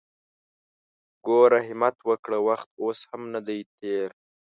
ګوره 1.25 1.59
همت 1.67 1.97
وکړه! 2.09 2.37
وخت 2.47 2.69
اوس 2.81 2.99
هم 3.09 3.21
ندی 3.33 3.59
تېر! 3.77 4.09